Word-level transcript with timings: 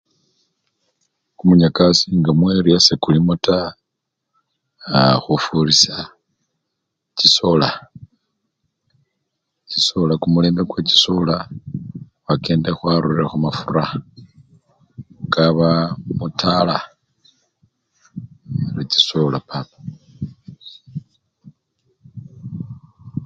Kumunyakasi 1.37 2.05
nga 2.19 2.31
mu-eriya 2.37 2.79
sekulimo 2.85 3.33
taa, 3.45 3.69
aa! 4.95 5.15
khufurisya 5.23 5.95
chisoola, 7.17 7.69
chisoola 9.69 10.13
kumulembe 10.21 10.61
kwechisola 10.69 11.35
khwakendile 12.23 12.71
khwarurire 12.77 13.25
khumafura 13.31 13.85
kaaba 15.33 15.69
mutala 16.17 16.77
ari 16.85 18.59
nono 18.61 18.81
chisoola 18.91 19.37
papa. 19.49 19.75